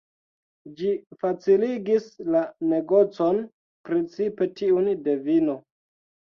[0.79, 2.07] Ĝi faciligis
[2.37, 2.41] la
[2.73, 3.45] negocon,
[3.93, 5.61] precipe tiun de vino.